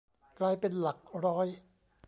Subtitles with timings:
[0.39, 1.47] กลายเป็นหลักร้อย